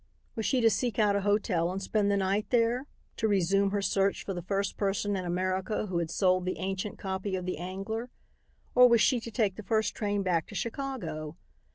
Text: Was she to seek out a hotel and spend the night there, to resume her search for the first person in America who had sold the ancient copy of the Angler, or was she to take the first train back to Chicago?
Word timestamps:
Was 0.35 0.47
she 0.47 0.61
to 0.61 0.69
seek 0.71 0.97
out 0.97 1.15
a 1.15 1.21
hotel 1.21 1.71
and 1.71 1.79
spend 1.79 2.09
the 2.09 2.17
night 2.17 2.47
there, 2.49 2.87
to 3.17 3.27
resume 3.27 3.69
her 3.69 3.83
search 3.83 4.25
for 4.25 4.33
the 4.33 4.41
first 4.41 4.75
person 4.75 5.15
in 5.15 5.25
America 5.25 5.85
who 5.85 5.99
had 5.99 6.09
sold 6.09 6.43
the 6.45 6.57
ancient 6.57 6.97
copy 6.97 7.35
of 7.35 7.45
the 7.45 7.59
Angler, 7.59 8.09
or 8.73 8.89
was 8.89 8.99
she 8.99 9.19
to 9.19 9.29
take 9.29 9.57
the 9.57 9.61
first 9.61 9.93
train 9.93 10.23
back 10.23 10.47
to 10.47 10.55
Chicago? 10.55 11.37